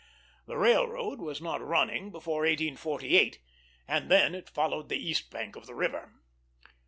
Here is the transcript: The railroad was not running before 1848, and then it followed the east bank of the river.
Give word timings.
The 0.47 0.57
railroad 0.57 1.19
was 1.19 1.41
not 1.43 1.61
running 1.61 2.09
before 2.09 2.39
1848, 2.39 3.37
and 3.87 4.09
then 4.09 4.33
it 4.33 4.49
followed 4.49 4.89
the 4.89 4.95
east 4.97 5.29
bank 5.29 5.55
of 5.55 5.67
the 5.67 5.75
river. 5.75 6.11